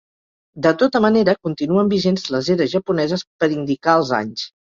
[0.65, 4.47] De tota manera, continuen vigents les eres japoneses per indicar els anys.